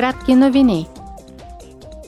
Кратки 0.00 0.34
новини. 0.34 0.88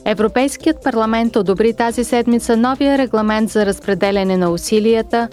Европейският 0.05 0.83
парламент 0.83 1.35
одобри 1.35 1.73
тази 1.73 2.03
седмица 2.03 2.57
новия 2.57 2.97
регламент 2.97 3.49
за 3.49 3.65
разпределяне 3.65 4.37
на 4.37 4.49
усилията, 4.49 5.29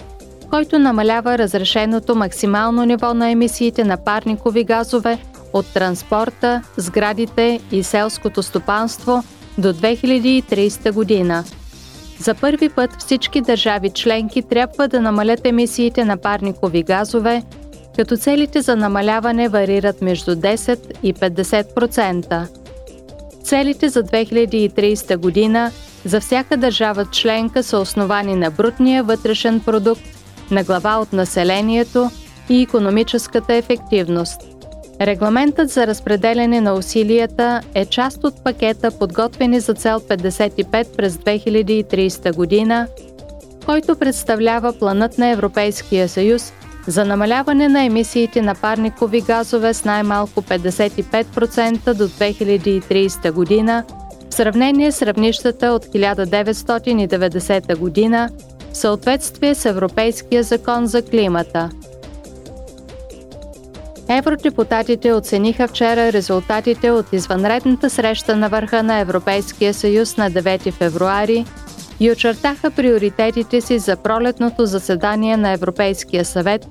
който 0.51 0.79
намалява 0.79 1.39
разрешеното 1.39 2.15
максимално 2.15 2.85
ниво 2.85 3.15
на 3.15 3.31
емисиите 3.31 3.85
на 3.85 3.97
парникови 3.97 4.65
газове 4.65 5.19
от 5.53 5.67
транспорта, 5.75 6.63
сградите 6.77 7.61
и 7.73 7.83
селското 7.83 8.43
стопанство 8.43 9.23
до 9.59 9.73
2030 9.73 10.93
година. 10.93 11.45
За 12.19 12.35
първи 12.35 12.69
път 12.69 12.91
всички 12.99 13.41
държави 13.41 13.91
членки 13.91 14.43
трябва 14.43 14.89
да 14.89 15.01
намалят 15.01 15.47
емисиите 15.47 16.05
на 16.05 16.17
парникови 16.17 16.83
газове– 16.83 17.43
като 18.01 18.17
целите 18.17 18.61
за 18.61 18.77
намаляване 18.77 19.49
варират 19.49 20.03
между 20.03 20.31
10 20.31 20.79
и 21.03 21.15
50%. 21.15 22.49
Целите 23.45 23.89
за 23.89 24.03
2030 24.03 25.17
година 25.17 25.71
за 26.05 26.21
всяка 26.21 26.57
държава 26.57 27.07
членка 27.13 27.63
са 27.63 27.79
основани 27.79 28.35
на 28.35 28.51
брутния 28.51 29.05
вътрешен 29.05 29.61
продукт, 29.61 30.03
на 30.51 30.65
глава 30.65 30.99
от 30.99 31.13
населението 31.13 32.11
и 32.49 32.63
економическата 32.63 33.55
ефективност. 33.55 34.41
Регламентът 35.01 35.71
за 35.71 35.87
разпределяне 35.87 36.61
на 36.61 36.75
усилията 36.75 37.61
е 37.75 37.87
част 37.87 38.25
от 38.25 38.45
пакета 38.45 38.91
подготвени 38.91 39.61
за 39.61 39.75
цел 39.75 40.01
55 40.01 40.97
през 40.97 41.17
2030 41.17 42.35
година, 42.35 42.87
който 43.67 43.97
представлява 43.97 44.73
планът 44.73 45.19
на 45.19 45.29
Европейския 45.29 46.09
съюз 46.09 46.53
за 46.87 47.05
намаляване 47.05 47.69
на 47.69 47.85
емисиите 47.85 48.43
на 48.43 48.55
парникови 48.55 49.21
газове 49.21 49.75
с 49.75 49.85
най-малко 49.85 50.43
55% 50.43 51.95
до 51.95 52.09
2030 52.09 53.33
година 53.33 53.85
в 54.31 54.35
сравнение 54.35 54.93
с 54.93 55.03
равнищата 55.03 55.67
от 55.67 55.87
1990 55.87 57.79
година 57.79 58.31
в 58.73 58.77
съответствие 58.77 59.55
с 59.55 59.65
Европейския 59.65 60.43
закон 60.43 60.87
за 60.87 61.03
климата. 61.03 61.71
Евродепутатите 64.09 65.13
оцениха 65.13 65.69
вчера 65.69 66.13
резултатите 66.13 66.91
от 66.91 67.13
извънредната 67.13 67.91
среща 67.91 68.37
на 68.37 68.49
върха 68.49 68.83
на 68.83 68.99
Европейския 68.99 69.75
съюз 69.75 70.17
на 70.17 70.31
9 70.31 70.73
февруари 70.73 71.45
и 72.01 72.11
очертаха 72.11 72.71
приоритетите 72.71 73.61
си 73.61 73.79
за 73.79 73.97
пролетното 73.97 74.67
заседание 74.67 75.37
на 75.37 75.51
Европейския 75.51 76.25
съвет, 76.25 76.67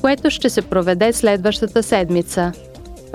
което 0.00 0.30
ще 0.30 0.50
се 0.50 0.62
проведе 0.62 1.12
следващата 1.12 1.82
седмица. 1.82 2.52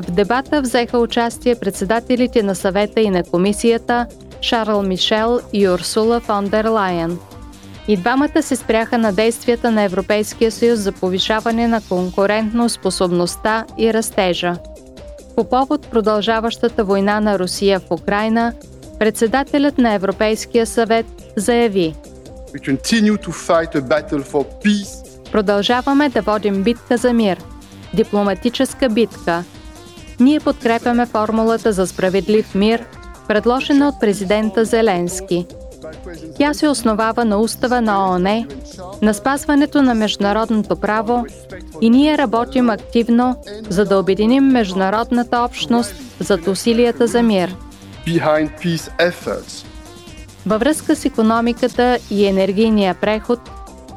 В 0.01 0.11
дебата 0.11 0.61
взеха 0.61 0.97
участие 0.97 1.55
председателите 1.55 2.43
на 2.43 2.55
съвета 2.55 3.01
и 3.01 3.09
на 3.09 3.23
комисията 3.23 4.05
Шарл 4.41 4.81
Мишел 4.81 5.39
и 5.53 5.69
Урсула 5.69 6.19
фон 6.19 6.47
дер 6.47 6.65
Лайен. 6.65 7.17
И 7.87 7.97
двамата 7.97 8.41
се 8.41 8.55
спряха 8.55 8.97
на 8.97 9.13
действията 9.13 9.71
на 9.71 9.81
Европейския 9.81 10.51
съюз 10.51 10.79
за 10.79 10.91
повишаване 10.91 11.67
на 11.67 11.81
конкурентно 11.89 12.69
способността 12.69 13.65
и 13.77 13.93
растежа. 13.93 14.55
По 15.35 15.43
повод 15.43 15.87
продължаващата 15.87 16.83
война 16.83 17.19
на 17.19 17.39
Русия 17.39 17.79
в 17.79 17.91
Украина, 17.91 18.53
председателят 18.99 19.77
на 19.77 19.93
Европейския 19.93 20.65
съвет 20.65 21.05
заяви 21.35 21.95
Продължаваме 25.31 26.09
да 26.09 26.21
водим 26.21 26.63
битка 26.63 26.97
за 26.97 27.13
мир, 27.13 27.37
дипломатическа 27.93 28.89
битка. 28.89 29.43
Ние 30.19 30.39
подкрепяме 30.39 31.05
формулата 31.05 31.71
за 31.71 31.87
справедлив 31.87 32.55
мир, 32.55 32.85
предложена 33.27 33.87
от 33.87 33.99
президента 33.99 34.65
Зеленски. 34.65 35.45
Тя 36.37 36.53
се 36.53 36.67
основава 36.67 37.25
на 37.25 37.37
устава 37.37 37.81
на 37.81 38.09
ООН, 38.09 38.47
на 39.01 39.13
спазването 39.13 39.81
на 39.81 39.95
международното 39.95 40.75
право 40.75 41.25
и 41.81 41.89
ние 41.89 42.17
работим 42.17 42.69
активно, 42.69 43.35
за 43.69 43.85
да 43.85 43.99
обединим 43.99 44.43
международната 44.43 45.41
общност 45.41 45.95
зад 46.19 46.47
усилията 46.47 47.07
за 47.07 47.23
мир. 47.23 47.55
Във 50.45 50.59
връзка 50.59 50.95
с 50.95 51.05
економиката 51.05 51.97
и 52.11 52.25
енергийния 52.25 52.95
преход, 53.01 53.39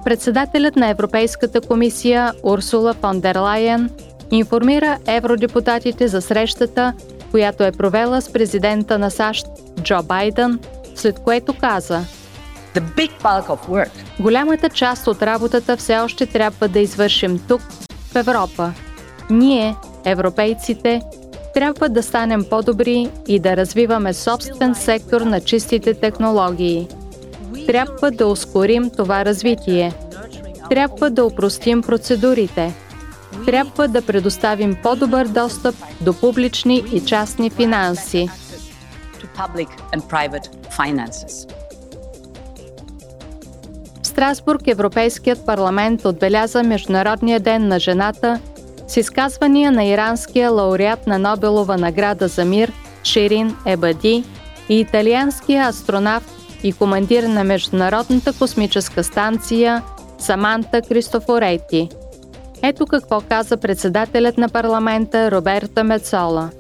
председателят 0.05 0.77
на 0.77 0.89
Европейската 0.89 1.61
комисия 1.61 2.33
Урсула 2.43 2.95
фон 2.95 3.21
дер 3.21 3.37
Лайен 3.37 3.91
информира 4.31 4.99
евродепутатите 5.07 6.09
за 6.09 6.23
срещата, 6.23 6.93
която 7.31 7.65
е 7.65 7.73
провела 7.73 8.21
с 8.21 8.33
президента 8.33 8.99
на 8.99 9.11
САЩ 9.11 9.47
Джо 9.83 10.03
Байден, 10.03 10.59
след 10.95 11.19
което 11.19 11.55
каза 11.61 12.05
The 12.75 12.83
big 12.97 13.11
bulk 13.23 13.47
of 13.47 13.69
work. 13.69 13.91
Голямата 14.21 14.69
част 14.69 15.07
от 15.07 15.23
работата 15.23 15.77
все 15.77 15.99
още 15.99 16.27
трябва 16.27 16.69
да 16.69 16.81
извършим 16.81 17.41
тук, 17.49 17.61
в 18.13 18.17
Европа. 18.17 18.73
Ние, 19.31 19.75
европейците, 20.05 21.01
трябва 21.59 21.89
да 21.89 22.03
станем 22.03 22.45
по-добри 22.51 23.11
и 23.29 23.39
да 23.39 23.57
развиваме 23.57 24.13
собствен 24.15 24.75
сектор 24.75 25.21
на 25.21 25.41
чистите 25.41 25.95
технологии. 25.95 26.89
Трябва 27.67 28.11
да 28.11 28.27
ускорим 28.27 28.91
това 28.91 29.25
развитие. 29.25 29.93
Трябва 30.71 31.11
да 31.11 31.25
упростим 31.25 31.83
процедурите. 31.83 32.75
Трябва 33.47 33.89
да 33.89 34.03
предоставим 34.03 34.77
по-добър 34.83 35.27
достъп 35.27 35.75
до 36.01 36.21
публични 36.21 36.85
и 36.93 37.05
частни 37.05 37.51
финанси. 37.51 38.29
В 44.03 44.07
Страсбург 44.07 44.67
Европейският 44.67 45.47
парламент 45.47 46.05
отбеляза 46.05 46.63
Международния 46.63 47.41
ден 47.41 47.69
на 47.69 47.81
жената 47.81 48.41
с 48.89 48.97
изказвания 48.97 49.73
на 49.73 49.85
иранския 49.85 50.51
лауреат 50.51 51.07
на 51.07 51.19
Нобелова 51.19 51.77
награда 51.77 52.29
за 52.29 52.45
мир 52.45 52.73
Ширин 53.05 53.57
Ебади 53.67 54.25
и 54.69 54.81
италианския 54.81 55.69
астронавт 55.69 56.27
и 56.63 56.73
командир 56.73 57.23
на 57.23 57.45
Международната 57.45 58.33
космическа 58.33 59.05
станция 59.05 59.83
Саманта 60.19 60.83
Кристофорети. 60.83 61.89
Ето 62.63 62.87
какво 62.87 63.21
каза 63.21 63.57
председателят 63.57 64.39
на 64.39 64.49
парламента 64.49 65.31
Роберта 65.31 65.85
Мецола. 65.85 66.51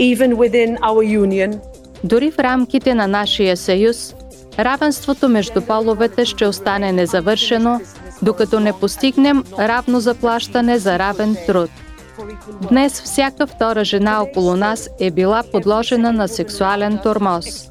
Even 0.00 0.34
within 0.34 0.78
our 0.78 1.20
union, 1.20 1.60
Дори 2.04 2.30
в 2.30 2.38
рамките 2.38 2.94
на 2.94 3.06
нашия 3.06 3.56
съюз, 3.56 4.14
равенството 4.58 5.28
между 5.28 5.60
половете 5.60 6.24
ще 6.24 6.46
остане 6.46 6.92
незавършено, 6.92 7.80
докато 8.22 8.60
не 8.60 8.72
постигнем 8.72 9.44
равно 9.58 10.00
заплащане 10.00 10.78
за 10.78 10.98
равен 10.98 11.36
труд. 11.46 11.70
Днес 12.68 13.02
всяка 13.02 13.46
втора 13.46 13.84
жена 13.84 14.22
около 14.22 14.56
нас 14.56 14.88
е 15.00 15.10
била 15.10 15.42
подложена 15.52 16.12
на 16.12 16.28
сексуален 16.28 16.98
тормоз. 17.02 17.70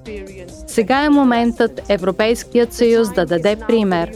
Сега 0.68 1.04
е 1.04 1.10
моментът 1.10 1.82
Европейският 1.90 2.74
съюз 2.74 3.10
да 3.14 3.26
даде 3.26 3.56
пример. 3.56 4.12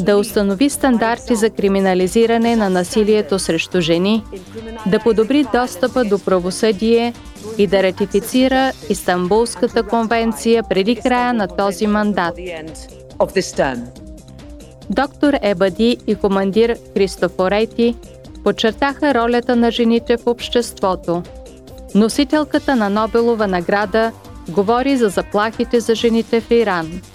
Да 0.00 0.16
установи 0.16 0.70
стандарти 0.70 1.34
за 1.36 1.50
криминализиране 1.50 2.56
на 2.56 2.70
насилието 2.70 3.38
срещу 3.38 3.80
жени, 3.80 4.24
да 4.86 4.98
подобри 4.98 5.46
достъпа 5.54 6.04
до 6.04 6.18
правосъдие 6.18 7.14
и 7.58 7.66
да 7.66 7.82
ратифицира 7.82 8.72
Истанбулската 8.88 9.82
конвенция 9.82 10.62
преди 10.68 10.96
края 10.96 11.34
на 11.34 11.48
този 11.48 11.86
мандат. 11.86 12.34
Доктор 14.90 15.34
Ебади 15.42 15.96
и 16.06 16.14
командир 16.14 16.76
Кристофорети 16.94 17.96
подчертаха 18.44 19.14
ролята 19.14 19.56
на 19.56 19.70
жените 19.70 20.16
в 20.16 20.26
обществото. 20.26 21.22
Носителката 21.94 22.76
на 22.76 22.90
Нобелова 22.90 23.46
награда 23.46 24.12
говори 24.48 24.96
за 24.96 25.08
заплахите 25.08 25.80
за 25.80 25.94
жените 25.94 26.40
в 26.40 26.50
Иран– 26.50 27.00